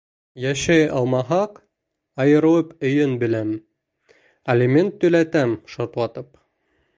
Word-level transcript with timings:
Йәшәй 0.43 0.85
алмаһаҡ, 0.99 1.59
айырылып 2.25 2.71
өйөн 2.89 3.13
бүләм, 3.25 3.51
алимент 4.55 4.99
түләтәм 5.05 5.55
шартлатып. 5.77 6.35